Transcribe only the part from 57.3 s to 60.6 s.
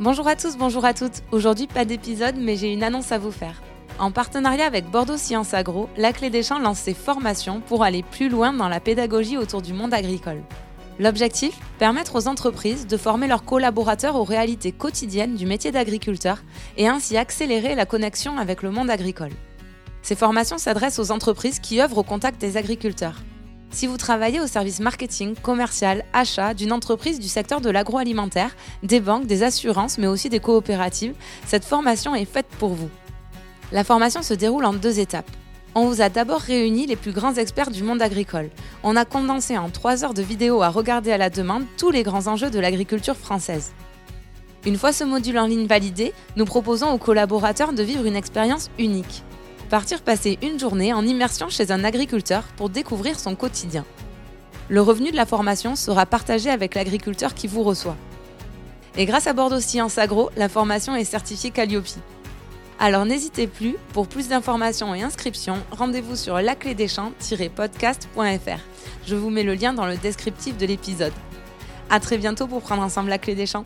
qui vous reçoit. Et grâce à Bordeaux Science Agro, la